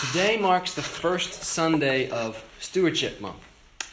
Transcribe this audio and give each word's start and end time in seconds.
Today 0.00 0.38
marks 0.38 0.74
the 0.74 0.82
first 0.82 1.42
Sunday 1.42 2.08
of 2.08 2.42
Stewardship 2.60 3.20
Month 3.20 3.44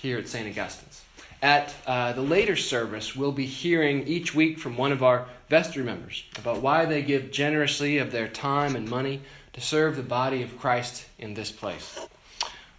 here 0.01 0.17
at 0.17 0.29
St. 0.29 0.47
Augustine's. 0.47 1.03
At 1.41 1.73
uh, 1.85 2.13
the 2.13 2.21
later 2.21 2.55
service, 2.55 3.15
we'll 3.15 3.33
be 3.33 3.45
hearing 3.45 4.07
each 4.07 4.33
week 4.33 4.59
from 4.59 4.77
one 4.77 4.93
of 4.93 5.03
our 5.03 5.25
vestry 5.49 5.83
members 5.83 6.23
about 6.37 6.61
why 6.61 6.85
they 6.85 7.01
give 7.01 7.31
generously 7.31 7.97
of 7.97 8.11
their 8.11 8.27
time 8.27 8.75
and 8.75 8.89
money 8.89 9.21
to 9.53 9.61
serve 9.61 9.97
the 9.97 10.03
body 10.03 10.41
of 10.41 10.57
Christ 10.57 11.05
in 11.17 11.33
this 11.33 11.51
place. 11.51 12.07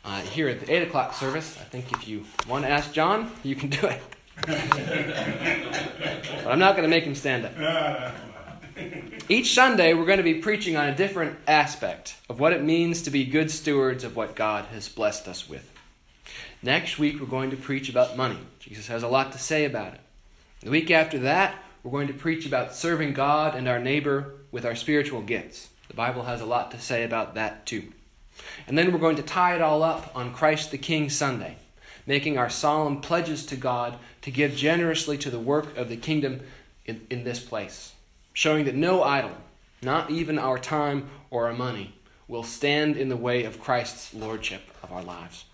Uh, 0.04 0.20
here 0.22 0.48
at 0.48 0.60
the 0.60 0.72
8 0.72 0.88
o'clock 0.88 1.12
service, 1.12 1.58
I 1.60 1.64
think 1.64 1.92
if 1.92 2.08
you 2.08 2.24
want 2.48 2.64
to 2.64 2.70
ask 2.70 2.92
John, 2.92 3.30
you 3.42 3.54
can 3.54 3.68
do 3.68 3.86
it. 3.86 4.00
but 4.46 4.56
I'm 6.46 6.58
not 6.58 6.74
going 6.74 6.84
to 6.84 6.88
make 6.88 7.04
him 7.04 7.14
stand 7.14 7.44
up. 7.44 7.52
Each 9.28 9.54
Sunday, 9.54 9.94
we're 9.94 10.06
going 10.06 10.18
to 10.18 10.24
be 10.24 10.34
preaching 10.34 10.76
on 10.76 10.88
a 10.88 10.94
different 10.94 11.38
aspect 11.46 12.16
of 12.28 12.40
what 12.40 12.52
it 12.52 12.64
means 12.64 13.02
to 13.02 13.10
be 13.10 13.24
good 13.24 13.50
stewards 13.50 14.02
of 14.02 14.16
what 14.16 14.34
God 14.34 14.64
has 14.72 14.88
blessed 14.88 15.28
us 15.28 15.48
with. 15.48 15.70
Next 16.62 16.98
week, 16.98 17.20
we're 17.20 17.26
going 17.26 17.50
to 17.50 17.56
preach 17.56 17.88
about 17.88 18.16
money. 18.16 18.38
Jesus 18.58 18.88
has 18.88 19.02
a 19.02 19.08
lot 19.08 19.30
to 19.32 19.38
say 19.38 19.64
about 19.64 19.94
it. 19.94 20.00
The 20.62 20.70
week 20.70 20.90
after 20.90 21.20
that, 21.20 21.54
we're 21.82 21.92
going 21.92 22.08
to 22.08 22.12
preach 22.12 22.44
about 22.44 22.74
serving 22.74 23.14
God 23.14 23.54
and 23.54 23.68
our 23.68 23.78
neighbor 23.78 24.34
with 24.50 24.66
our 24.66 24.74
spiritual 24.74 25.22
gifts. 25.22 25.68
The 25.88 25.94
Bible 25.94 26.24
has 26.24 26.40
a 26.40 26.46
lot 26.46 26.72
to 26.72 26.80
say 26.80 27.04
about 27.04 27.34
that 27.36 27.66
too. 27.66 27.92
And 28.66 28.76
then 28.76 28.92
we're 28.92 28.98
going 28.98 29.16
to 29.16 29.22
tie 29.22 29.54
it 29.54 29.62
all 29.62 29.82
up 29.82 30.10
on 30.14 30.34
Christ 30.34 30.70
the 30.70 30.78
King 30.78 31.08
Sunday, 31.08 31.56
making 32.06 32.36
our 32.36 32.50
solemn 32.50 33.00
pledges 33.00 33.46
to 33.46 33.56
God 33.56 33.96
to 34.22 34.30
give 34.30 34.56
generously 34.56 35.16
to 35.18 35.30
the 35.30 35.38
work 35.38 35.76
of 35.76 35.88
the 35.88 35.96
kingdom 35.96 36.40
in, 36.84 37.06
in 37.10 37.22
this 37.22 37.38
place 37.38 37.92
showing 38.40 38.64
that 38.64 38.74
no 38.74 39.02
idol, 39.02 39.36
not 39.82 40.10
even 40.10 40.38
our 40.38 40.58
time 40.58 41.10
or 41.28 41.48
our 41.48 41.52
money, 41.52 41.94
will 42.26 42.42
stand 42.42 42.96
in 42.96 43.10
the 43.10 43.16
way 43.16 43.44
of 43.44 43.60
Christ's 43.60 44.14
lordship 44.14 44.62
of 44.82 44.90
our 44.90 45.02
lives. 45.02 45.44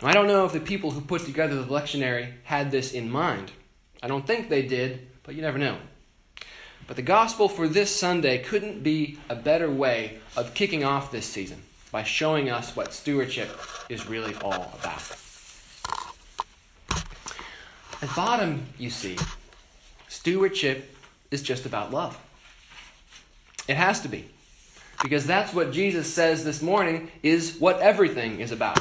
Now, 0.00 0.08
I 0.08 0.12
don't 0.12 0.26
know 0.26 0.46
if 0.46 0.54
the 0.54 0.60
people 0.60 0.92
who 0.92 1.02
put 1.02 1.26
together 1.26 1.54
the 1.56 1.70
lectionary 1.70 2.32
had 2.44 2.70
this 2.70 2.92
in 2.92 3.10
mind. 3.10 3.52
I 4.02 4.08
don't 4.08 4.26
think 4.26 4.48
they 4.48 4.62
did, 4.62 5.06
but 5.22 5.34
you 5.34 5.42
never 5.42 5.58
know. 5.58 5.76
But 6.86 6.96
the 6.96 7.02
gospel 7.02 7.50
for 7.50 7.68
this 7.68 7.94
Sunday 7.94 8.38
couldn't 8.38 8.82
be 8.82 9.18
a 9.28 9.36
better 9.36 9.70
way 9.70 10.20
of 10.34 10.54
kicking 10.54 10.82
off 10.82 11.12
this 11.12 11.26
season 11.26 11.60
by 11.92 12.04
showing 12.04 12.48
us 12.48 12.74
what 12.74 12.94
stewardship 12.94 13.50
is 13.90 14.08
really 14.08 14.34
all 14.36 14.72
about. 14.80 15.14
At 18.00 18.16
bottom, 18.16 18.64
you 18.78 18.88
see, 18.88 19.18
Stewardship 20.26 20.95
is 21.30 21.42
just 21.42 21.66
about 21.66 21.92
love. 21.92 22.18
It 23.68 23.76
has 23.76 24.00
to 24.00 24.08
be. 24.08 24.26
Because 25.02 25.26
that's 25.26 25.52
what 25.52 25.72
Jesus 25.72 26.12
says 26.12 26.44
this 26.44 26.62
morning 26.62 27.10
is 27.22 27.58
what 27.58 27.80
everything 27.80 28.40
is 28.40 28.52
about. 28.52 28.78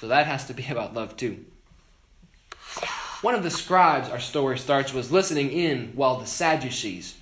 So 0.00 0.08
that 0.08 0.26
has 0.26 0.46
to 0.46 0.54
be 0.54 0.66
about 0.70 0.94
love 0.94 1.16
too. 1.16 1.44
One 3.22 3.34
of 3.34 3.44
the 3.44 3.50
scribes, 3.50 4.08
our 4.08 4.18
story 4.18 4.58
starts, 4.58 4.92
was 4.92 5.12
listening 5.12 5.52
in 5.52 5.92
while 5.94 6.18
the 6.18 6.26
Sadducees, 6.26 7.14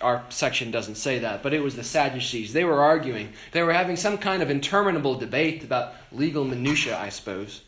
our 0.00 0.24
section 0.28 0.70
doesn't 0.70 0.94
say 0.94 1.18
that, 1.18 1.42
but 1.42 1.52
it 1.52 1.60
was 1.60 1.74
the 1.74 1.82
Sadducees. 1.82 2.52
They 2.52 2.64
were 2.64 2.80
arguing. 2.80 3.32
They 3.50 3.62
were 3.62 3.72
having 3.72 3.96
some 3.96 4.18
kind 4.18 4.42
of 4.42 4.50
interminable 4.50 5.16
debate 5.16 5.64
about 5.64 5.94
legal 6.12 6.44
minutiae, 6.44 6.96
I 6.96 7.08
suppose. 7.08 7.62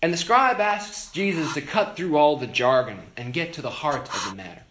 And 0.00 0.12
the 0.12 0.16
scribe 0.16 0.58
asks 0.58 1.10
Jesus 1.12 1.52
to 1.54 1.60
cut 1.60 1.96
through 1.96 2.16
all 2.16 2.36
the 2.36 2.46
jargon 2.46 2.98
and 3.16 3.32
get 3.32 3.52
to 3.54 3.62
the 3.62 3.70
heart 3.70 4.08
of 4.14 4.30
the 4.30 4.34
matter. 4.34 4.62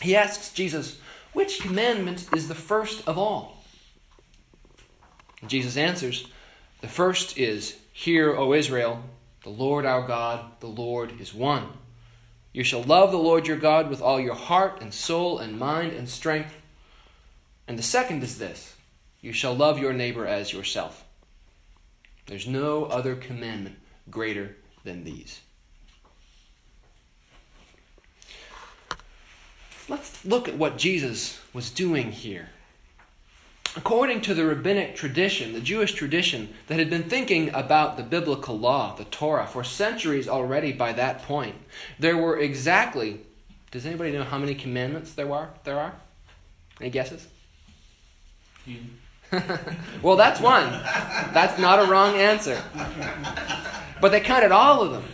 He 0.00 0.14
asks 0.14 0.52
Jesus, 0.52 0.98
Which 1.32 1.60
commandment 1.60 2.28
is 2.34 2.48
the 2.48 2.54
first 2.54 3.06
of 3.06 3.18
all? 3.18 3.64
Jesus 5.46 5.76
answers, 5.76 6.26
The 6.80 6.88
first 6.88 7.38
is, 7.38 7.78
Hear, 7.92 8.34
O 8.36 8.52
Israel, 8.52 9.02
the 9.42 9.50
Lord 9.50 9.84
our 9.84 10.06
God, 10.06 10.44
the 10.60 10.66
Lord 10.66 11.20
is 11.20 11.34
one. 11.34 11.68
You 12.52 12.64
shall 12.64 12.82
love 12.82 13.10
the 13.10 13.18
Lord 13.18 13.46
your 13.46 13.56
God 13.56 13.88
with 13.88 14.00
all 14.00 14.20
your 14.20 14.34
heart 14.34 14.80
and 14.80 14.92
soul 14.92 15.38
and 15.38 15.58
mind 15.58 15.92
and 15.92 16.08
strength. 16.08 16.54
And 17.66 17.78
the 17.78 17.82
second 17.82 18.22
is 18.22 18.38
this 18.38 18.74
you 19.20 19.32
shall 19.32 19.54
love 19.54 19.78
your 19.78 19.92
neighbor 19.92 20.26
as 20.26 20.52
yourself. 20.52 21.04
There's 22.26 22.46
no 22.46 22.84
other 22.84 23.16
commandment 23.16 23.76
greater 24.10 24.56
than 24.84 25.04
these. 25.04 25.40
Let's 29.88 30.22
look 30.24 30.48
at 30.48 30.58
what 30.58 30.76
Jesus 30.76 31.40
was 31.54 31.70
doing 31.70 32.12
here. 32.12 32.50
According 33.76 34.22
to 34.22 34.34
the 34.34 34.44
rabbinic 34.44 34.96
tradition, 34.96 35.52
the 35.52 35.60
Jewish 35.60 35.94
tradition 35.94 36.54
that 36.66 36.78
had 36.78 36.90
been 36.90 37.04
thinking 37.04 37.54
about 37.54 37.96
the 37.96 38.02
biblical 38.02 38.58
law, 38.58 38.94
the 38.96 39.04
Torah, 39.04 39.46
for 39.46 39.64
centuries 39.64 40.28
already 40.28 40.72
by 40.72 40.92
that 40.92 41.22
point, 41.22 41.54
there 41.98 42.16
were 42.16 42.38
exactly, 42.38 43.20
does 43.70 43.86
anybody 43.86 44.12
know 44.12 44.24
how 44.24 44.38
many 44.38 44.54
commandments 44.54 45.14
there 45.14 45.32
are? 45.32 45.50
There 45.64 45.78
are? 45.78 45.94
Any 46.80 46.90
guesses? 46.90 47.26
well, 50.02 50.16
that's 50.16 50.40
one. 50.40 50.70
That's 51.32 51.58
not 51.58 51.78
a 51.78 51.90
wrong 51.90 52.14
answer. 52.14 52.60
But 54.00 54.10
they 54.10 54.20
counted 54.20 54.52
all 54.52 54.82
of 54.82 54.92
them. 54.92 55.04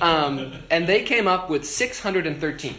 Um, 0.00 0.52
and 0.70 0.86
they 0.86 1.02
came 1.02 1.26
up 1.26 1.50
with 1.50 1.66
613. 1.66 2.74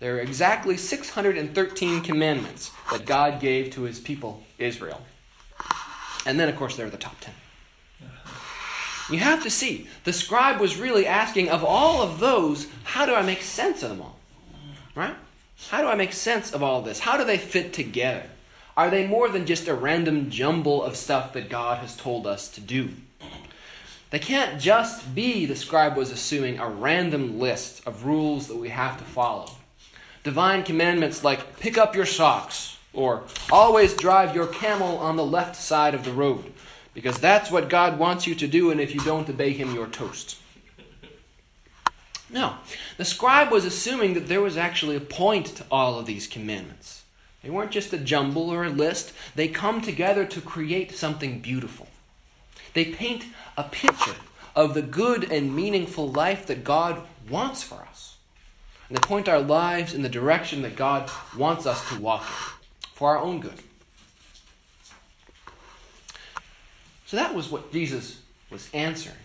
There 0.00 0.16
are 0.16 0.20
exactly 0.20 0.78
613 0.78 2.00
commandments 2.00 2.70
that 2.90 3.04
God 3.04 3.38
gave 3.38 3.70
to 3.72 3.82
his 3.82 4.00
people, 4.00 4.42
Israel. 4.58 5.02
And 6.24 6.40
then, 6.40 6.48
of 6.48 6.56
course, 6.56 6.76
there 6.76 6.86
are 6.86 6.90
the 6.90 6.96
top 6.96 7.20
10. 7.20 7.34
You 9.10 9.18
have 9.18 9.42
to 9.42 9.50
see, 9.50 9.88
the 10.04 10.12
scribe 10.12 10.60
was 10.60 10.76
really 10.76 11.06
asking, 11.06 11.50
of 11.50 11.62
all 11.64 12.00
of 12.00 12.18
those, 12.18 12.66
how 12.84 13.06
do 13.06 13.14
I 13.14 13.22
make 13.22 13.42
sense 13.42 13.82
of 13.82 13.90
them 13.90 14.00
all? 14.00 14.16
Right? 14.94 15.14
How 15.68 15.82
do 15.82 15.88
I 15.88 15.96
make 15.96 16.12
sense 16.12 16.52
of 16.52 16.62
all 16.62 16.80
this? 16.80 17.00
How 17.00 17.16
do 17.16 17.24
they 17.24 17.36
fit 17.36 17.72
together? 17.72 18.24
Are 18.76 18.88
they 18.88 19.06
more 19.06 19.28
than 19.28 19.44
just 19.46 19.68
a 19.68 19.74
random 19.74 20.30
jumble 20.30 20.82
of 20.82 20.96
stuff 20.96 21.34
that 21.34 21.50
God 21.50 21.78
has 21.78 21.96
told 21.96 22.26
us 22.26 22.48
to 22.52 22.60
do? 22.60 22.90
They 24.10 24.18
can't 24.18 24.60
just 24.60 25.14
be, 25.14 25.44
the 25.44 25.54
scribe 25.54 25.96
was 25.96 26.10
assuming, 26.10 26.58
a 26.58 26.68
random 26.68 27.38
list 27.38 27.86
of 27.86 28.06
rules 28.06 28.48
that 28.48 28.56
we 28.56 28.70
have 28.70 28.96
to 28.98 29.04
follow. 29.04 29.50
Divine 30.22 30.62
commandments 30.62 31.24
like 31.24 31.58
pick 31.58 31.78
up 31.78 31.96
your 31.96 32.06
socks 32.06 32.76
or 32.92 33.22
always 33.50 33.94
drive 33.94 34.34
your 34.34 34.46
camel 34.46 34.98
on 34.98 35.16
the 35.16 35.24
left 35.24 35.56
side 35.56 35.94
of 35.94 36.04
the 36.04 36.12
road 36.12 36.52
because 36.92 37.18
that's 37.18 37.50
what 37.50 37.68
God 37.68 37.98
wants 37.98 38.26
you 38.26 38.34
to 38.34 38.48
do, 38.48 38.70
and 38.70 38.80
if 38.80 38.94
you 38.94 39.00
don't 39.00 39.28
obey 39.28 39.52
Him, 39.52 39.74
you're 39.74 39.86
toast. 39.86 40.38
No, 42.28 42.56
the 42.96 43.04
scribe 43.04 43.50
was 43.50 43.64
assuming 43.64 44.14
that 44.14 44.28
there 44.28 44.40
was 44.40 44.56
actually 44.56 44.96
a 44.96 45.00
point 45.00 45.46
to 45.46 45.64
all 45.70 45.98
of 45.98 46.06
these 46.06 46.26
commandments. 46.26 47.04
They 47.42 47.50
weren't 47.50 47.70
just 47.70 47.92
a 47.92 47.98
jumble 47.98 48.50
or 48.50 48.64
a 48.64 48.70
list, 48.70 49.12
they 49.34 49.48
come 49.48 49.80
together 49.80 50.24
to 50.26 50.40
create 50.40 50.92
something 50.92 51.40
beautiful. 51.40 51.88
They 52.74 52.84
paint 52.84 53.24
a 53.56 53.64
picture 53.64 54.16
of 54.54 54.74
the 54.74 54.82
good 54.82 55.30
and 55.30 55.56
meaningful 55.56 56.10
life 56.10 56.46
that 56.46 56.64
God 56.64 57.02
wants 57.28 57.62
for 57.62 57.76
us. 57.76 58.16
And 58.90 58.98
they 58.98 59.06
point 59.06 59.28
our 59.28 59.40
lives 59.40 59.94
in 59.94 60.02
the 60.02 60.08
direction 60.08 60.62
that 60.62 60.74
God 60.74 61.08
wants 61.38 61.64
us 61.64 61.88
to 61.90 62.00
walk 62.00 62.22
in 62.22 62.58
for 62.92 63.16
our 63.16 63.18
own 63.18 63.38
good. 63.38 63.54
So 67.06 67.16
that 67.16 67.32
was 67.32 67.50
what 67.50 67.72
Jesus 67.72 68.20
was 68.50 68.68
answering. 68.74 69.16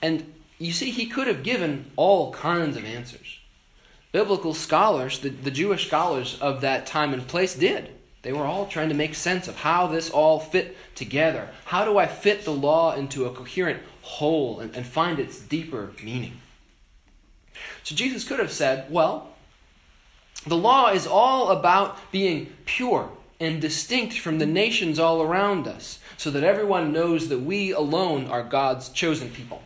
And 0.00 0.32
you 0.58 0.70
see, 0.70 0.90
he 0.90 1.06
could 1.06 1.26
have 1.26 1.42
given 1.42 1.90
all 1.96 2.32
kinds 2.32 2.76
of 2.76 2.84
answers. 2.84 3.40
Biblical 4.12 4.54
scholars, 4.54 5.18
the, 5.18 5.30
the 5.30 5.50
Jewish 5.50 5.88
scholars 5.88 6.38
of 6.40 6.60
that 6.60 6.86
time 6.86 7.12
and 7.12 7.26
place, 7.26 7.56
did. 7.56 7.90
They 8.22 8.32
were 8.32 8.46
all 8.46 8.66
trying 8.66 8.90
to 8.90 8.94
make 8.94 9.16
sense 9.16 9.48
of 9.48 9.56
how 9.56 9.88
this 9.88 10.08
all 10.08 10.38
fit 10.38 10.76
together. 10.94 11.48
How 11.64 11.84
do 11.84 11.98
I 11.98 12.06
fit 12.06 12.44
the 12.44 12.52
law 12.52 12.94
into 12.94 13.26
a 13.26 13.32
coherent 13.32 13.82
whole 14.02 14.60
and, 14.60 14.74
and 14.74 14.86
find 14.86 15.18
its 15.18 15.40
deeper 15.40 15.90
meaning? 16.02 16.40
So 17.82 17.94
Jesus 17.94 18.24
could 18.24 18.38
have 18.38 18.52
said, 18.52 18.90
well, 18.90 19.34
the 20.46 20.56
law 20.56 20.90
is 20.90 21.06
all 21.06 21.50
about 21.50 21.98
being 22.12 22.52
pure 22.64 23.10
and 23.40 23.60
distinct 23.60 24.18
from 24.18 24.38
the 24.38 24.46
nations 24.46 24.98
all 24.98 25.22
around 25.22 25.68
us, 25.68 26.00
so 26.16 26.30
that 26.30 26.42
everyone 26.42 26.92
knows 26.92 27.28
that 27.28 27.40
we 27.40 27.70
alone 27.70 28.26
are 28.26 28.42
God's 28.42 28.88
chosen 28.88 29.30
people. 29.30 29.62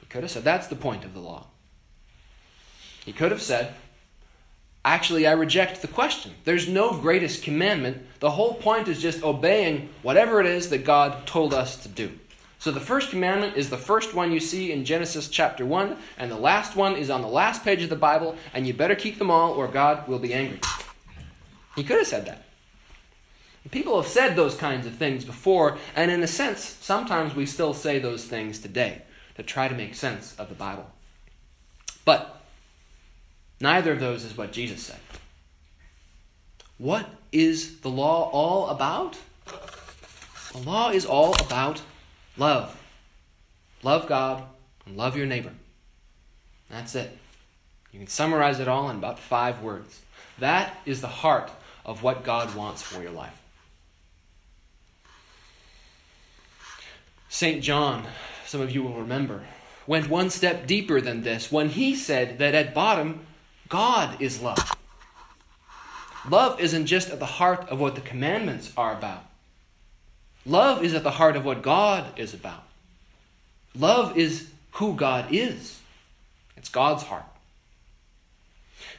He 0.00 0.06
could 0.06 0.22
have 0.22 0.30
said, 0.30 0.44
that's 0.44 0.66
the 0.66 0.76
point 0.76 1.04
of 1.04 1.14
the 1.14 1.20
law. 1.20 1.46
He 3.04 3.12
could 3.12 3.30
have 3.30 3.42
said, 3.42 3.74
Actually, 4.84 5.28
I 5.28 5.32
reject 5.32 5.80
the 5.80 5.88
question. 5.88 6.32
There's 6.44 6.68
no 6.68 6.98
greatest 6.98 7.44
commandment. 7.44 8.04
The 8.18 8.32
whole 8.32 8.54
point 8.54 8.88
is 8.88 9.00
just 9.00 9.22
obeying 9.22 9.90
whatever 10.02 10.40
it 10.40 10.46
is 10.46 10.70
that 10.70 10.84
God 10.84 11.24
told 11.24 11.54
us 11.54 11.76
to 11.84 11.88
do. 11.88 12.18
So 12.62 12.70
the 12.70 12.78
first 12.78 13.10
commandment 13.10 13.56
is 13.56 13.70
the 13.70 13.76
first 13.76 14.14
one 14.14 14.30
you 14.30 14.38
see 14.38 14.70
in 14.70 14.84
Genesis 14.84 15.26
chapter 15.26 15.66
1, 15.66 15.96
and 16.16 16.30
the 16.30 16.36
last 16.36 16.76
one 16.76 16.94
is 16.94 17.10
on 17.10 17.20
the 17.20 17.26
last 17.26 17.64
page 17.64 17.82
of 17.82 17.90
the 17.90 17.96
Bible, 17.96 18.36
and 18.54 18.68
you 18.68 18.72
better 18.72 18.94
keep 18.94 19.18
them 19.18 19.32
all 19.32 19.50
or 19.54 19.66
God 19.66 20.06
will 20.06 20.20
be 20.20 20.32
angry. 20.32 20.60
He 21.74 21.82
could 21.82 21.98
have 21.98 22.06
said 22.06 22.24
that. 22.26 22.44
People 23.72 24.00
have 24.00 24.08
said 24.08 24.36
those 24.36 24.54
kinds 24.54 24.86
of 24.86 24.94
things 24.94 25.24
before, 25.24 25.76
and 25.96 26.08
in 26.08 26.22
a 26.22 26.28
sense, 26.28 26.62
sometimes 26.80 27.34
we 27.34 27.46
still 27.46 27.74
say 27.74 27.98
those 27.98 28.26
things 28.26 28.60
today 28.60 29.02
to 29.34 29.42
try 29.42 29.66
to 29.66 29.74
make 29.74 29.96
sense 29.96 30.36
of 30.38 30.48
the 30.48 30.54
Bible. 30.54 30.88
But 32.04 32.42
neither 33.60 33.90
of 33.90 33.98
those 33.98 34.22
is 34.22 34.38
what 34.38 34.52
Jesus 34.52 34.84
said. 34.84 35.00
What 36.78 37.10
is 37.32 37.80
the 37.80 37.90
law 37.90 38.30
all 38.30 38.68
about? 38.68 39.18
The 40.52 40.58
law 40.58 40.90
is 40.90 41.04
all 41.04 41.34
about 41.44 41.82
love. 42.36 42.80
Love 43.82 44.06
God 44.06 44.44
and 44.86 44.96
love 44.96 45.16
your 45.16 45.26
neighbor. 45.26 45.52
That's 46.70 46.94
it. 46.94 47.18
You 47.92 47.98
can 47.98 48.08
summarize 48.08 48.60
it 48.60 48.68
all 48.68 48.88
in 48.88 48.96
about 48.96 49.18
five 49.18 49.62
words. 49.62 50.00
That 50.38 50.78
is 50.86 51.00
the 51.00 51.08
heart 51.08 51.50
of 51.84 52.02
what 52.02 52.24
God 52.24 52.54
wants 52.54 52.82
for 52.82 53.02
your 53.02 53.10
life. 53.10 53.40
St. 57.28 57.62
John, 57.62 58.06
some 58.46 58.60
of 58.60 58.70
you 58.70 58.82
will 58.82 58.94
remember, 58.94 59.42
went 59.86 60.08
one 60.08 60.30
step 60.30 60.66
deeper 60.66 61.00
than 61.00 61.22
this 61.22 61.50
when 61.50 61.70
he 61.70 61.94
said 61.94 62.38
that 62.38 62.54
at 62.54 62.74
bottom, 62.74 63.26
God 63.68 64.20
is 64.20 64.42
love. 64.42 64.76
Love 66.28 66.60
isn't 66.60 66.86
just 66.86 67.10
at 67.10 67.18
the 67.18 67.26
heart 67.26 67.68
of 67.68 67.80
what 67.80 67.94
the 67.94 68.00
commandments 68.00 68.72
are 68.76 68.92
about. 68.92 69.24
Love 70.44 70.84
is 70.84 70.94
at 70.94 71.04
the 71.04 71.12
heart 71.12 71.36
of 71.36 71.44
what 71.44 71.62
God 71.62 72.18
is 72.18 72.34
about. 72.34 72.64
Love 73.76 74.16
is 74.16 74.50
who 74.72 74.94
God 74.94 75.26
is. 75.30 75.80
It's 76.56 76.68
God's 76.68 77.04
heart. 77.04 77.24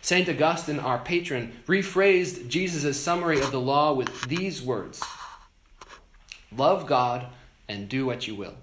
St. 0.02 0.28
Augustine, 0.28 0.80
our 0.80 1.00
patron, 1.00 1.54
rephrased 1.68 2.48
Jesus' 2.48 3.00
summary 3.00 3.40
of 3.40 3.52
the 3.52 3.60
law 3.60 3.94
with 3.94 4.28
these 4.28 4.62
words 4.62 5.02
Love 6.56 6.86
God 6.86 7.28
and 7.68 7.90
do 7.90 8.06
what 8.06 8.28
you 8.28 8.36
will. 8.36 8.56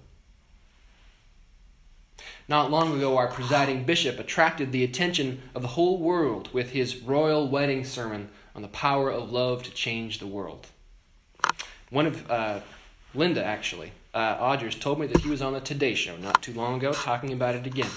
Not 2.47 2.71
long 2.71 2.95
ago, 2.95 3.17
our 3.17 3.27
presiding 3.27 3.83
bishop 3.83 4.19
attracted 4.19 4.71
the 4.71 4.83
attention 4.83 5.41
of 5.53 5.61
the 5.61 5.69
whole 5.69 5.97
world 5.97 6.53
with 6.53 6.71
his 6.71 6.97
royal 6.97 7.47
wedding 7.47 7.83
sermon 7.85 8.29
on 8.55 8.61
the 8.61 8.67
power 8.67 9.09
of 9.09 9.31
love 9.31 9.63
to 9.63 9.71
change 9.71 10.19
the 10.19 10.27
world. 10.27 10.67
One 11.91 12.07
of 12.07 12.31
uh, 12.31 12.61
Linda, 13.13 13.43
actually, 13.43 13.91
uh, 14.13 14.57
told 14.57 14.99
me 14.99 15.07
that 15.07 15.21
he 15.21 15.29
was 15.29 15.41
on 15.41 15.53
the 15.53 15.59
Today 15.59 15.93
Show 15.93 16.15
not 16.17 16.41
too 16.41 16.53
long 16.53 16.77
ago 16.77 16.93
talking 16.93 17.33
about 17.33 17.53
it 17.53 17.67
again. 17.67 17.91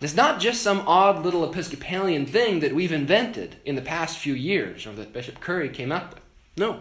It's 0.00 0.14
not 0.14 0.40
just 0.40 0.62
some 0.62 0.84
odd 0.86 1.24
little 1.24 1.50
Episcopalian 1.50 2.26
thing 2.26 2.60
that 2.60 2.74
we've 2.74 2.92
invented 2.92 3.56
in 3.64 3.76
the 3.76 3.82
past 3.82 4.18
few 4.18 4.34
years 4.34 4.86
or 4.86 4.92
that 4.92 5.12
Bishop 5.12 5.40
Curry 5.40 5.68
came 5.68 5.90
up 5.90 6.14
with. 6.14 6.22
No. 6.56 6.80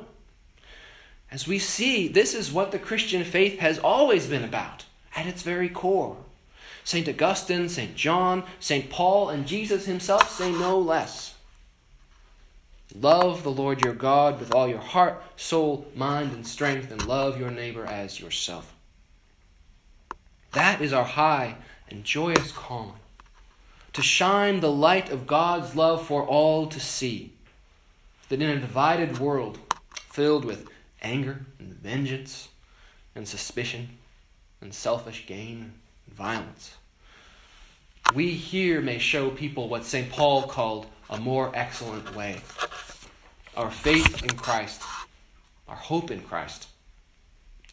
As 1.32 1.48
we 1.48 1.60
see, 1.60 2.08
this 2.08 2.34
is 2.34 2.52
what 2.52 2.72
the 2.72 2.80
Christian 2.80 3.24
faith 3.24 3.60
has 3.60 3.80
always 3.80 4.28
been 4.28 4.44
about 4.44 4.86
at 5.16 5.28
its 5.28 5.44
very 5.44 5.70
core. 5.70 6.18
St. 6.84 7.08
Augustine, 7.08 7.70
St. 7.70 7.96
John, 7.96 8.44
St. 8.60 8.90
Paul, 8.90 9.30
and 9.30 9.46
Jesus 9.46 9.86
himself 9.86 10.30
say 10.30 10.52
no 10.52 10.80
less. 10.80 11.36
Love 12.96 13.44
the 13.44 13.52
Lord 13.52 13.84
your 13.84 13.94
God 13.94 14.40
with 14.40 14.54
all 14.54 14.68
your 14.68 14.80
heart, 14.80 15.22
soul, 15.36 15.88
mind, 15.96 16.32
and 16.32 16.46
strength, 16.46 16.92
and 16.92 17.06
love 17.06 17.40
your 17.40 17.52
neighbor 17.52 17.86
as 17.86 18.20
yourself. 18.20 18.74
That 20.54 20.82
is 20.82 20.92
our 20.92 21.04
high 21.04 21.58
and 21.90 22.04
joyous 22.04 22.52
calling 22.52 22.94
to 23.94 24.02
shine 24.02 24.60
the 24.60 24.72
light 24.72 25.12
of 25.12 25.28
God's 25.28 25.76
love 25.76 26.06
for 26.06 26.26
all 26.26 26.68
to 26.68 26.80
see. 26.80 27.34
That 28.30 28.42
in 28.42 28.50
a 28.50 28.60
divided 28.60 29.20
world 29.20 29.60
filled 29.94 30.46
with 30.46 30.68
anger 31.02 31.46
and 31.60 31.74
vengeance 31.74 32.50
and 33.16 33.28
suspicion 33.28 33.98
and 34.62 34.74
selfish 34.74 35.26
gain 35.26 35.74
and 36.08 36.16
violence, 36.16 36.76
we 38.14 38.32
here 38.32 38.82
may 38.82 38.98
show 38.98 39.30
people 39.30 39.68
what 39.68 39.86
St. 39.86 40.10
Paul 40.10 40.44
called 40.44 40.88
a 41.10 41.18
more 41.18 41.52
excellent 41.54 42.16
way. 42.16 42.42
Our 43.58 43.72
faith 43.72 44.24
in 44.24 44.36
Christ, 44.38 44.82
our 45.68 45.76
hope 45.76 46.12
in 46.12 46.22
Christ, 46.22 46.68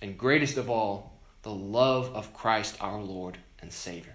and 0.03 0.17
greatest 0.19 0.57
of 0.57 0.71
all, 0.71 1.13
the 1.43 1.53
love 1.53 2.15
of 2.15 2.35
Christ 2.35 2.77
our 2.81 3.01
Lord 3.01 3.39
and 3.61 3.73
Savior. 3.73 4.15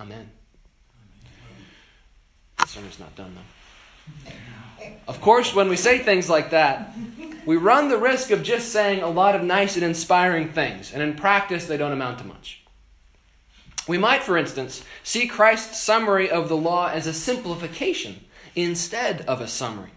Amen. 0.00 0.30
The 2.58 2.66
sermon's 2.66 2.98
not 2.98 3.14
done 3.16 3.34
though. 3.34 4.32
Of 5.06 5.20
course, 5.20 5.54
when 5.54 5.68
we 5.68 5.76
say 5.76 5.98
things 5.98 6.30
like 6.30 6.50
that, 6.50 6.94
we 7.44 7.56
run 7.56 7.88
the 7.88 7.98
risk 7.98 8.30
of 8.30 8.42
just 8.42 8.72
saying 8.72 9.02
a 9.02 9.08
lot 9.08 9.34
of 9.34 9.42
nice 9.42 9.74
and 9.76 9.84
inspiring 9.84 10.52
things, 10.52 10.92
and 10.92 11.02
in 11.02 11.14
practice, 11.14 11.66
they 11.66 11.76
don't 11.76 11.92
amount 11.92 12.18
to 12.20 12.24
much. 12.24 12.62
We 13.88 13.98
might, 13.98 14.22
for 14.22 14.36
instance, 14.36 14.84
see 15.02 15.26
Christ's 15.26 15.80
summary 15.80 16.30
of 16.30 16.48
the 16.48 16.56
law 16.56 16.88
as 16.88 17.06
a 17.06 17.14
simplification 17.14 18.24
instead 18.54 19.22
of 19.22 19.40
a 19.40 19.48
summary. 19.48 19.90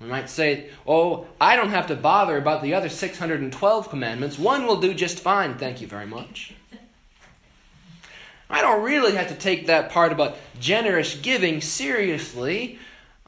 We 0.00 0.08
might 0.08 0.30
say, 0.30 0.70
Oh, 0.86 1.26
I 1.40 1.56
don't 1.56 1.70
have 1.70 1.86
to 1.88 1.96
bother 1.96 2.36
about 2.36 2.62
the 2.62 2.74
other 2.74 2.88
612 2.88 3.90
commandments. 3.90 4.38
One 4.38 4.66
will 4.66 4.80
do 4.80 4.94
just 4.94 5.20
fine, 5.20 5.56
thank 5.58 5.80
you 5.80 5.86
very 5.86 6.06
much. 6.06 6.54
I 8.48 8.62
don't 8.62 8.82
really 8.82 9.16
have 9.16 9.28
to 9.28 9.34
take 9.34 9.66
that 9.66 9.90
part 9.90 10.12
about 10.12 10.36
generous 10.58 11.16
giving 11.16 11.60
seriously. 11.60 12.78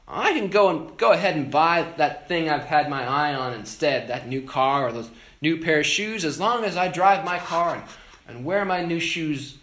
I 0.07 0.33
can 0.33 0.49
go 0.49 0.69
and 0.69 0.97
go 0.97 1.11
ahead 1.11 1.35
and 1.35 1.51
buy 1.51 1.85
that 1.97 2.27
thing 2.27 2.49
I've 2.49 2.63
had 2.63 2.89
my 2.89 3.05
eye 3.05 3.35
on 3.35 3.53
instead, 3.53 4.07
that 4.07 4.27
new 4.27 4.41
car 4.41 4.87
or 4.87 4.91
those 4.91 5.09
new 5.41 5.61
pair 5.61 5.81
of 5.81 5.85
shoes, 5.85 6.25
as 6.25 6.39
long 6.39 6.63
as 6.63 6.77
I 6.77 6.87
drive 6.87 7.23
my 7.23 7.37
car 7.37 7.75
and, 7.75 7.83
and 8.27 8.45
wear 8.45 8.65
my 8.65 8.83
new 8.83 8.99
shoes 8.99 9.58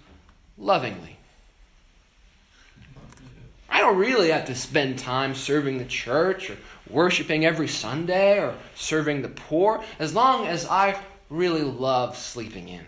lovingly. 0.58 1.17
I 3.69 3.81
don't 3.81 3.99
really 3.99 4.31
have 4.31 4.47
to 4.47 4.55
spend 4.55 4.99
time 4.99 5.35
serving 5.35 5.79
the 5.79 5.85
church 5.85 6.50
or 6.50 6.56
worshiping 6.88 7.44
every 7.44 7.69
Sunday 7.69 8.38
or 8.38 8.55
serving 8.75 9.23
the 9.23 9.29
poor 9.29 9.82
as 9.99 10.14
long 10.14 10.47
as 10.47 10.67
I 10.67 10.99
really 11.29 11.62
love 11.62 12.17
sleeping 12.17 12.69
in. 12.69 12.87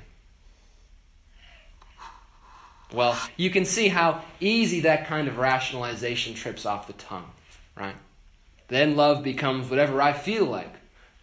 Well, 2.93 3.19
you 3.37 3.50
can 3.50 3.67
see 3.67 3.88
how 3.88 4.23
easy 4.41 4.81
that 4.81 5.06
kind 5.06 5.29
of 5.29 5.37
rationalization 5.37 6.35
trips 6.35 6.65
off 6.65 6.87
the 6.87 6.94
tongue, 6.94 7.31
right? 7.77 7.96
Then 8.69 8.96
love 8.96 9.22
becomes 9.22 9.69
whatever 9.69 10.01
I 10.01 10.15
feel 10.15 10.46
like, 10.46 10.75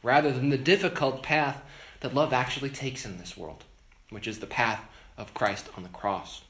rather 0.04 0.32
than 0.32 0.50
the 0.50 0.58
difficult 0.58 1.24
path 1.24 1.64
that 2.02 2.14
love 2.14 2.34
actually 2.34 2.70
takes 2.70 3.04
in 3.04 3.18
this 3.18 3.36
world, 3.36 3.64
which 4.12 4.28
is 4.28 4.40
the 4.40 4.46
path 4.46 4.82
of 5.18 5.34
Christ 5.34 5.70
on 5.76 5.84
the 5.84 5.90
cross. 5.90 6.42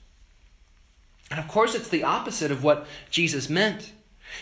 And 1.31 1.39
of 1.39 1.48
course, 1.48 1.75
it's 1.75 1.89
the 1.89 2.03
opposite 2.03 2.51
of 2.51 2.63
what 2.63 2.88
Jesus 3.10 3.50
meant. 3.50 3.91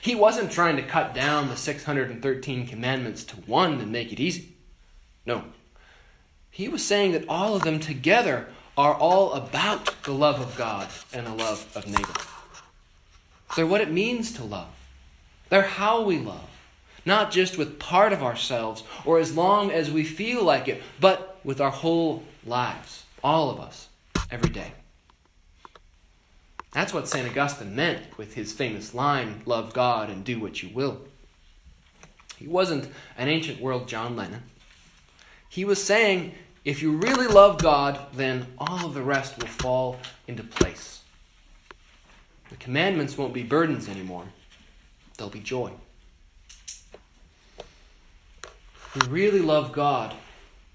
He 0.01 0.15
wasn't 0.15 0.51
trying 0.51 0.75
to 0.77 0.83
cut 0.83 1.13
down 1.13 1.49
the 1.49 1.57
613 1.57 2.67
commandments 2.67 3.23
to 3.25 3.35
one 3.37 3.79
and 3.79 3.91
make 3.91 4.11
it 4.11 4.19
easy. 4.19 4.53
No. 5.25 5.43
He 6.49 6.67
was 6.67 6.85
saying 6.85 7.13
that 7.13 7.27
all 7.27 7.55
of 7.55 7.63
them 7.63 7.79
together 7.79 8.47
are 8.77 8.93
all 8.93 9.33
about 9.33 10.03
the 10.03 10.13
love 10.13 10.39
of 10.39 10.57
God 10.57 10.87
and 11.13 11.25
the 11.25 11.33
love 11.33 11.71
of 11.75 11.87
neighbor. 11.87 12.13
They're 13.55 13.67
what 13.67 13.81
it 13.81 13.91
means 13.91 14.33
to 14.33 14.43
love. 14.43 14.69
They're 15.49 15.61
how 15.61 16.01
we 16.01 16.19
love. 16.19 16.49
Not 17.05 17.31
just 17.31 17.57
with 17.57 17.79
part 17.79 18.13
of 18.13 18.23
ourselves 18.23 18.83
or 19.05 19.19
as 19.19 19.35
long 19.35 19.71
as 19.71 19.91
we 19.91 20.03
feel 20.03 20.43
like 20.43 20.67
it, 20.67 20.81
but 20.99 21.39
with 21.43 21.59
our 21.59 21.71
whole 21.71 22.23
lives. 22.45 23.03
All 23.23 23.49
of 23.49 23.59
us, 23.59 23.89
every 24.31 24.49
day. 24.49 24.73
That's 26.71 26.93
what 26.93 27.07
St. 27.07 27.29
Augustine 27.29 27.75
meant 27.75 28.17
with 28.17 28.33
his 28.33 28.51
famous 28.51 28.93
line, 28.93 29.43
Love 29.45 29.73
God 29.73 30.09
and 30.09 30.23
do 30.23 30.39
what 30.39 30.63
you 30.63 30.69
will. 30.73 31.01
He 32.37 32.47
wasn't 32.47 32.91
an 33.17 33.29
ancient 33.29 33.61
world 33.61 33.87
John 33.87 34.15
Lennon. 34.15 34.43
He 35.49 35.65
was 35.65 35.81
saying 35.83 36.33
if 36.65 36.81
you 36.81 36.97
really 36.97 37.27
love 37.27 37.61
God, 37.61 37.99
then 38.13 38.47
all 38.57 38.85
of 38.85 38.93
the 38.93 39.01
rest 39.01 39.37
will 39.37 39.47
fall 39.47 39.99
into 40.27 40.43
place. 40.43 41.01
The 42.49 42.55
commandments 42.55 43.17
won't 43.17 43.33
be 43.33 43.43
burdens 43.43 43.89
anymore, 43.89 44.25
they'll 45.17 45.29
be 45.29 45.39
joy. 45.39 45.71
If 48.95 49.07
we 49.07 49.09
really 49.09 49.41
love 49.41 49.73
God, 49.73 50.15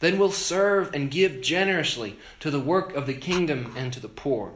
then 0.00 0.18
we'll 0.18 0.30
serve 0.30 0.94
and 0.94 1.10
give 1.10 1.40
generously 1.40 2.18
to 2.40 2.50
the 2.50 2.60
work 2.60 2.94
of 2.94 3.06
the 3.06 3.14
kingdom 3.14 3.74
and 3.76 3.92
to 3.92 4.00
the 4.00 4.08
poor. 4.08 4.52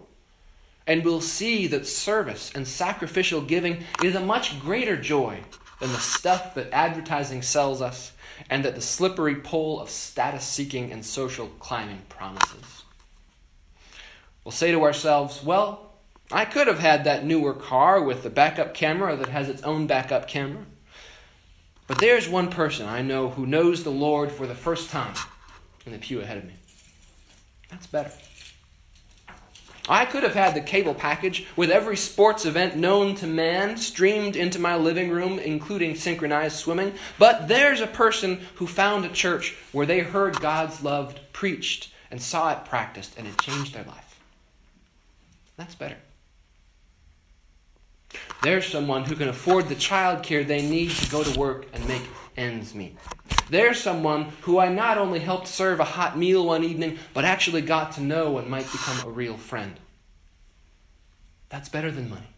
And 0.87 1.05
we'll 1.05 1.21
see 1.21 1.67
that 1.69 1.87
service 1.87 2.51
and 2.55 2.67
sacrificial 2.67 3.41
giving 3.41 3.85
is 4.03 4.15
a 4.15 4.21
much 4.21 4.61
greater 4.61 4.97
joy 4.97 5.41
than 5.81 5.93
the 5.93 5.99
stuff 5.99 6.55
that 6.55 6.73
advertising 6.73 7.43
sells 7.43 7.81
us 7.83 8.13
and 8.51 8.65
that 8.65 8.75
the 8.75 8.81
slippery 8.81 9.37
pole 9.37 9.81
of 9.81 9.91
status 9.91 10.45
seeking 10.45 10.93
and 10.93 11.05
social 11.05 11.49
climbing 11.59 12.03
promises. 12.09 12.83
We'll 14.45 14.53
say 14.53 14.73
to 14.73 14.83
ourselves, 14.83 15.43
well, 15.43 15.93
I 16.31 16.45
could 16.45 16.67
have 16.67 16.79
had 16.79 17.05
that 17.05 17.25
newer 17.25 17.53
car 17.53 18.03
with 18.03 18.23
the 18.23 18.31
backup 18.31 18.75
camera 18.75 19.17
that 19.17 19.29
has 19.29 19.49
its 19.49 19.63
own 19.63 19.87
backup 19.87 20.27
camera. 20.27 20.65
But 21.87 21.99
there's 21.99 22.29
one 22.29 22.51
person 22.51 22.87
I 22.87 23.03
know 23.03 23.29
who 23.29 23.47
knows 23.47 23.85
the 23.85 23.91
Lord 23.91 24.31
for 24.33 24.47
the 24.47 24.55
first 24.55 24.91
time 24.91 25.15
in 25.85 25.93
the 25.93 25.99
pew 25.99 26.21
ahead 26.21 26.39
of 26.39 26.45
me. 26.45 26.55
That's 27.71 27.87
better. 27.87 28.13
I 29.89 30.05
could 30.05 30.23
have 30.23 30.35
had 30.35 30.55
the 30.55 30.61
cable 30.61 30.95
package 30.95 31.45
with 31.57 31.71
every 31.71 31.97
sports 31.97 32.47
event 32.47 32.77
known 32.77 33.17
to 33.17 33.27
man 33.27 33.77
streamed 33.77 34.37
into 34.37 34.61
my 34.61 34.77
living 34.77 35.11
room, 35.11 35.41
including 35.41 35.97
synchronized 35.97 36.57
swimming. 36.57 36.95
But 37.19 37.49
there's 37.49 37.81
a 37.81 37.89
person 37.89 38.41
who 38.57 38.69
found 38.69 39.05
a 39.05 39.09
church 39.09 39.57
where 39.73 39.87
they 39.87 40.01
heard 40.01 40.41
God's 40.41 40.85
love 40.85 41.19
preached 41.33 41.93
and 42.13 42.23
saw 42.23 42.53
it 42.53 42.65
practiced, 42.65 43.19
and 43.19 43.27
it 43.27 43.39
changed 43.39 43.75
their 43.75 43.85
life. 43.85 44.21
That's 45.57 45.75
better. 45.75 45.97
There's 48.43 48.67
someone 48.67 49.05
who 49.05 49.15
can 49.15 49.29
afford 49.29 49.69
the 49.69 49.75
child 49.75 50.23
care 50.23 50.45
they 50.45 50.69
need 50.69 50.91
to 50.91 51.11
go 51.11 51.23
to 51.23 51.39
work 51.39 51.67
and 51.73 51.87
make 51.87 52.03
ends 52.37 52.75
meet. 52.75 52.97
There's 53.51 53.81
someone 53.81 54.33
who 54.43 54.59
I 54.59 54.69
not 54.69 54.99
only 54.99 55.21
helped 55.21 55.47
serve 55.47 55.81
a 55.81 55.85
hot 55.85 56.19
meal 56.19 56.47
one 56.47 56.65
evening, 56.65 56.99
but 57.15 57.25
actually 57.25 57.63
got 57.63 57.93
to 57.93 58.01
know 58.01 58.39
and 58.39 58.49
might 58.49 58.71
become 58.73 59.07
a 59.07 59.11
real 59.11 59.37
friend. 59.37 59.75
That's 61.49 61.69
better 61.69 61.91
than 61.91 62.09
money. 62.09 62.29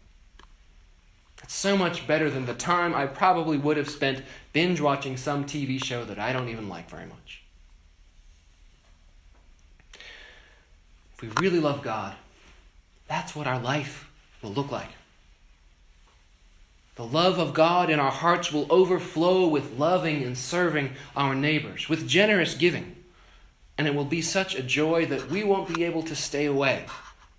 That's 1.37 1.53
so 1.53 1.77
much 1.77 2.07
better 2.07 2.29
than 2.29 2.45
the 2.45 2.53
time 2.53 2.93
I 2.93 3.05
probably 3.05 3.57
would 3.57 3.77
have 3.77 3.89
spent 3.89 4.23
binge 4.51 4.81
watching 4.81 5.15
some 5.15 5.45
TV 5.45 5.83
show 5.83 6.03
that 6.05 6.19
I 6.19 6.33
don't 6.33 6.49
even 6.49 6.67
like 6.67 6.89
very 6.89 7.05
much. 7.05 7.43
If 11.13 11.21
we 11.21 11.29
really 11.39 11.59
love 11.59 11.81
God, 11.81 12.15
that's 13.07 13.35
what 13.35 13.47
our 13.47 13.59
life 13.59 14.09
will 14.41 14.51
look 14.51 14.71
like. 14.71 14.89
The 16.95 17.05
love 17.05 17.39
of 17.39 17.53
God 17.53 17.89
in 17.89 17.99
our 17.99 18.11
hearts 18.11 18.51
will 18.51 18.67
overflow 18.69 19.47
with 19.47 19.77
loving 19.77 20.23
and 20.23 20.37
serving 20.37 20.91
our 21.15 21.35
neighbors, 21.35 21.89
with 21.89 22.07
generous 22.07 22.55
giving. 22.55 22.95
And 23.77 23.87
it 23.87 23.93
will 23.93 24.05
be 24.05 24.21
such 24.21 24.55
a 24.55 24.63
joy 24.63 25.05
that 25.07 25.29
we 25.29 25.43
won't 25.43 25.73
be 25.73 25.83
able 25.83 26.03
to 26.03 26.15
stay 26.15 26.45
away 26.45 26.85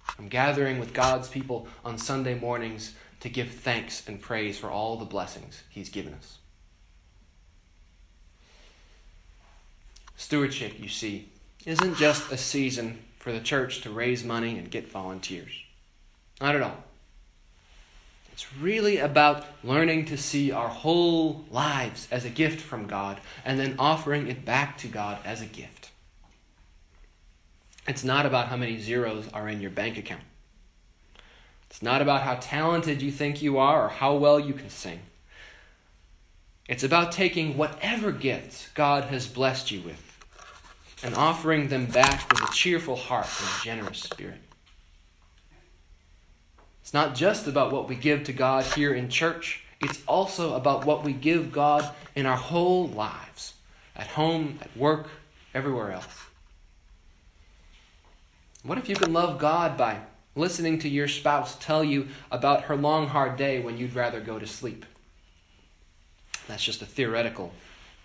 from 0.03 0.29
gathering 0.29 0.79
with 0.79 0.93
God's 0.93 1.29
people 1.29 1.69
on 1.85 1.97
Sunday 1.97 2.39
mornings 2.39 2.95
to 3.21 3.31
give 3.31 3.51
thanks 3.51 4.07
and 4.07 4.21
praise 4.21 4.59
for 4.59 4.71
all 4.71 4.97
the 4.97 5.07
blessings 5.07 5.63
He's 5.71 5.89
given 5.89 6.13
us. 6.13 6.39
Stewardship, 10.17 10.79
you 10.79 10.89
see, 10.89 11.31
isn't 11.65 11.97
just 11.97 12.31
a 12.31 12.37
season 12.37 12.99
for 13.19 13.33
the 13.33 13.41
church 13.41 13.81
to 13.83 13.91
raise 13.91 14.23
money 14.23 14.59
and 14.59 14.71
get 14.71 14.91
volunteers. 14.91 15.53
Not 16.41 16.55
at 16.55 16.63
all. 16.63 16.85
It's 18.37 18.55
really 18.61 18.99
about 18.99 19.47
learning 19.65 20.05
to 20.07 20.19
see 20.19 20.53
our 20.53 20.69
whole 20.69 21.47
lives 21.51 22.07
as 22.11 22.27
a 22.27 22.29
gift 22.29 22.61
from 22.61 22.87
God 22.87 23.19
and 23.47 23.59
then 23.59 23.77
offering 23.79 24.29
it 24.29 24.45
back 24.45 24.77
to 24.79 24.89
God 24.89 25.17
as 25.25 25.41
a 25.41 25.47
gift. 25.47 25.91
It's 27.89 28.05
not 28.05 28.27
about 28.27 28.49
how 28.49 28.59
many 28.59 28.79
zeros 28.79 29.27
are 29.33 29.49
in 29.49 29.63
your 29.63 29.71
bank 29.71 29.97
account. 29.97 30.21
It's 31.71 31.81
not 31.81 32.03
about 32.03 32.25
how 32.25 32.35
talented 32.35 33.01
you 33.01 33.11
think 33.11 33.41
you 33.41 33.57
are 33.57 33.87
or 33.87 33.89
how 33.89 34.17
well 34.17 34.39
you 34.39 34.53
can 34.53 34.69
sing. 34.69 35.01
It's 36.69 36.85
about 36.85 37.13
taking 37.13 37.57
whatever 37.57 38.13
gifts 38.13 38.69
God 38.75 39.05
has 39.05 39.27
blessed 39.27 39.71
you 39.71 39.81
with 39.81 40.03
and 41.03 41.15
offering 41.15 41.69
them 41.69 41.87
back 41.87 42.31
with 42.31 42.43
a 42.43 42.53
cheerful 42.53 42.97
heart 42.97 43.29
and 43.41 43.49
a 43.49 43.65
generous 43.65 44.01
spirit. 44.01 44.43
Not 46.97 47.15
just 47.15 47.47
about 47.47 47.73
what 47.73 47.91
we 47.91 47.95
give 47.95 48.25
to 48.25 48.33
God 48.33 48.65
here 48.65 48.95
in 48.95 49.11
church, 49.11 49.63
it's 49.83 50.03
also 50.09 50.55
about 50.55 50.87
what 50.87 51.05
we 51.05 51.13
give 51.13 51.53
God 51.53 51.95
in 52.15 52.25
our 52.25 52.39
whole 52.39 52.89
lives 52.89 53.53
at 53.95 54.07
home, 54.07 54.59
at 54.63 54.75
work, 54.75 55.11
everywhere 55.53 55.93
else. 55.93 56.25
What 58.63 58.79
if 58.79 58.89
you 58.89 58.97
can 58.97 59.13
love 59.13 59.39
God 59.39 59.77
by 59.77 59.99
listening 60.35 60.79
to 60.79 60.89
your 60.89 61.07
spouse 61.07 61.59
tell 61.61 61.85
you 61.85 62.09
about 62.31 62.63
her 62.63 62.77
long, 62.77 63.09
hard 63.09 63.37
day 63.37 63.61
when 63.61 63.77
you'd 63.77 63.95
rather 63.95 64.23
go 64.23 64.39
to 64.39 64.47
sleep? 64.47 64.87
That's 66.49 66.65
just 66.65 66.81
a 66.81 66.87
theoretical 66.87 67.53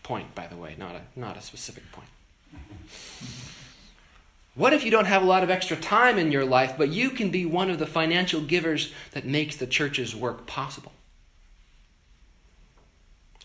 point, 0.04 0.36
by 0.36 0.48
the 0.48 0.58
way, 0.58 0.76
not 0.78 0.96
a, 0.96 1.02
not 1.18 1.38
a 1.38 1.42
specific 1.42 1.90
point. 1.94 2.10
What 4.54 4.74
if 4.74 4.84
you 4.84 4.92
don't 4.92 5.06
have 5.06 5.24
a 5.24 5.26
lot 5.26 5.44
of 5.44 5.50
extra 5.50 5.78
time 5.78 6.18
in 6.18 6.32
your 6.32 6.44
life, 6.44 6.76
but 6.78 6.90
you 6.90 7.10
can 7.10 7.30
be 7.30 7.46
one 7.46 7.70
of 7.70 7.80
the 7.80 7.88
financial 7.88 8.42
givers 8.42 8.94
that 9.12 9.26
makes 9.26 9.56
the 9.56 9.68
church's 9.68 10.16
work 10.16 10.46
possible? 10.46 10.92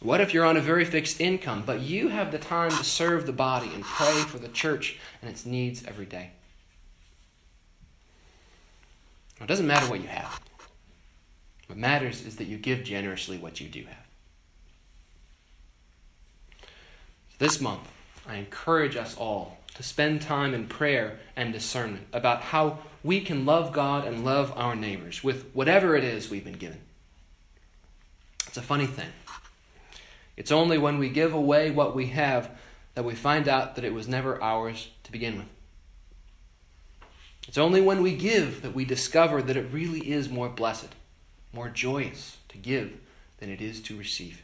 What 0.01 0.21
if 0.21 0.35
you're 0.35 0.45
on 0.45 0.57
a 0.57 0.61
very 0.61 0.85
fixed 0.85 1.21
income, 1.21 1.63
but 1.65 1.81
you 1.81 2.09
have 2.09 2.33
the 2.33 2.39
time 2.39 2.71
to 2.71 2.85
serve 2.85 3.25
the 3.25 3.33
body 3.33 3.71
and 3.73 3.83
pray 3.83 4.15
for 4.23 4.39
the 4.39 4.49
church 4.49 4.99
and 5.23 5.31
its 5.31 5.47
needs 5.47 5.85
every 5.87 6.07
day? 6.07 6.31
It 9.41 9.47
doesn't 9.47 9.67
matter 9.67 9.89
what 9.89 10.03
you 10.03 10.09
have. 10.09 10.41
What 11.67 11.79
matters 11.79 12.25
is 12.25 12.37
that 12.37 12.47
you 12.47 12.59
give 12.59 12.85
generously 12.85 13.39
what 13.39 13.61
you 13.61 13.69
do 13.69 13.85
have. 13.85 14.07
This 17.39 17.61
month, 17.61 17.89
I 18.27 18.37
encourage 18.37 18.97
us 18.97 19.17
all 19.17 19.59
to 19.77 19.83
spend 19.83 20.23
time 20.23 20.55
in 20.55 20.67
prayer 20.67 21.19
and 21.37 21.53
discernment 21.53 22.07
about 22.13 22.41
how 22.41 22.79
we 23.05 23.21
can 23.21 23.45
love 23.45 23.73
God 23.73 24.07
and 24.07 24.25
love 24.25 24.53
our 24.57 24.75
neighbors 24.75 25.23
with 25.23 25.51
whatever 25.53 25.95
it 25.95 26.03
is 26.03 26.31
we've 26.31 26.45
been 26.45 26.55
given. 26.55 26.81
It's 28.47 28.57
a 28.57 28.63
funny 28.63 28.87
thing. 28.87 29.11
It's 30.37 30.51
only 30.51 30.79
when 30.79 30.99
we 30.99 31.11
give 31.11 31.35
away 31.35 31.71
what 31.71 31.95
we 31.95 32.07
have 32.07 32.51
that 32.95 33.05
we 33.05 33.15
find 33.15 33.49
out 33.49 33.77
that 33.77 33.85
it 33.85 33.93
was 33.93 34.09
never 34.09 34.43
ours 34.43 34.89
to 35.05 35.13
begin 35.13 35.37
with. 35.37 35.49
It's 37.47 37.59
only 37.59 37.83
when 37.83 38.03
we 38.03 38.17
give 38.17 38.63
that 38.63 38.75
we 38.75 38.87
discover 38.87 39.43
that 39.43 39.57
it 39.57 39.73
really 39.73 40.11
is 40.11 40.31
more 40.31 40.49
blessed, 40.49 40.89
more 41.53 41.69
joyous 41.69 42.39
to 42.49 42.57
give 42.57 42.99
than 43.39 43.51
it 43.51 43.61
is 43.61 43.81
to 43.83 43.97
receive. 43.97 44.43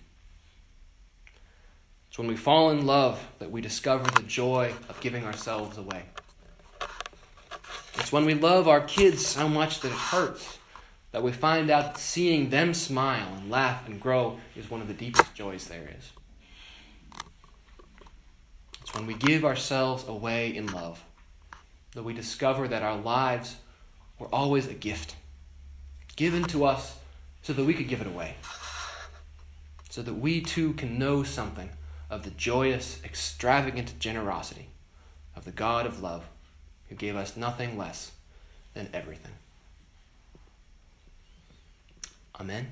It's 2.13 2.19
when 2.19 2.29
we 2.29 2.37
fall 2.37 2.69
in 2.69 2.85
love 2.85 3.27
that 3.39 3.51
we 3.51 3.63
discover 3.63 4.05
the 4.05 4.25
joy 4.25 4.75
of 4.91 5.01
giving 5.01 5.25
ourselves 5.25 5.79
away. 5.79 6.03
It's 7.95 8.13
when 8.13 8.27
we 8.27 8.35
love 8.35 8.69
our 8.69 8.83
kids 8.83 9.25
so 9.25 9.49
much 9.49 9.81
that 9.81 9.93
it 9.93 9.95
hurts 9.95 10.59
that 11.13 11.23
we 11.23 11.33
find 11.33 11.71
out 11.71 11.97
seeing 11.97 12.51
them 12.51 12.75
smile 12.75 13.33
and 13.35 13.51
laugh 13.51 13.89
and 13.89 13.99
grow 13.99 14.39
is 14.55 14.71
one 14.71 14.83
of 14.83 14.89
the 14.89 14.93
deepest 14.93 15.35
joys 15.35 15.69
there 15.69 15.89
is. 15.99 16.11
It's 18.83 18.93
when 18.95 19.07
we 19.07 19.15
give 19.15 19.43
ourselves 19.43 20.07
away 20.07 20.55
in 20.55 20.67
love 20.67 21.03
that 21.93 22.03
we 22.03 22.13
discover 22.13 22.69
that 22.69 22.83
our 22.83 22.99
lives 22.99 23.57
were 24.19 24.29
always 24.35 24.67
a 24.67 24.75
gift, 24.75 25.17
given 26.17 26.45
to 26.45 26.67
us 26.67 26.99
so 27.41 27.55
that 27.55 27.65
we 27.65 27.73
could 27.73 27.89
give 27.89 28.03
it 28.03 28.07
away, 28.07 28.35
so 29.89 30.03
that 30.03 30.13
we 30.13 30.43
too 30.43 30.75
can 30.75 30.99
know 30.99 31.23
something 31.23 31.71
of 32.13 32.25
the 32.25 32.31
joyous, 32.31 33.01
extravagant 33.03 33.99
generosity 33.99 34.69
of 35.35 35.47
the 35.47 35.51
God 35.51 35.87
of 35.87 36.03
love 36.03 36.27
who 36.91 36.95
gave 36.95 37.17
us 37.17 37.39
nothing 37.39 37.79
less 37.79 38.13
than 38.75 38.87
everything. 38.93 39.33
Amen. 42.39 42.67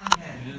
Amen. 0.00 0.56